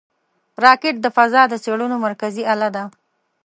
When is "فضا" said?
1.15-1.41